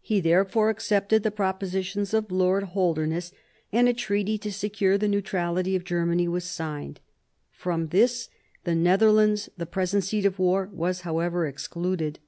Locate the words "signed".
6.42-6.98